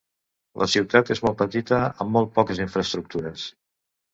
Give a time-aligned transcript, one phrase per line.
[0.61, 3.45] La ciutat és molt petita amb molt poques infraestructures.